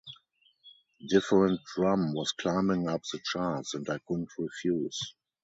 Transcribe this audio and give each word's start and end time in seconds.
'Different 1.09 1.61
Drum' 1.63 2.13
was 2.15 2.31
climbing 2.31 2.89
up 2.89 3.03
the 3.13 3.19
charts, 3.23 3.75
and 3.75 3.87
I 3.87 3.99
couldn't 3.99 4.31
refuse. 4.35 5.13